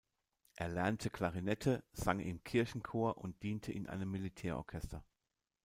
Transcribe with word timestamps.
Er 0.55 0.67
lernte 0.67 1.11
Klarinette, 1.11 1.83
sang 1.93 2.19
im 2.21 2.43
Kirchenchor 2.43 3.19
und 3.19 3.43
diente 3.43 3.71
in 3.71 3.85
einem 3.85 4.09
Militärorchester. 4.09 5.05